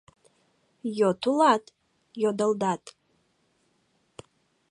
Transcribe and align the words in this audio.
«Йот 0.97 1.21
улат?»— 1.29 1.63
йодылдат. 2.21 2.83